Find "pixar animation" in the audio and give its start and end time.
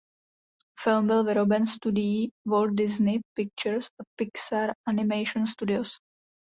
4.19-5.47